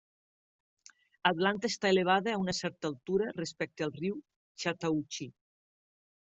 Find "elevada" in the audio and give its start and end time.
1.95-2.33